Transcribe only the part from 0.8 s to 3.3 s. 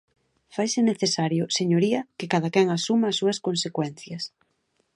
necesario, señoría, que cadaquén asuma as